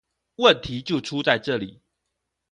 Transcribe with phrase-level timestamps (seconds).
[0.37, 1.79] 問題就出在這裡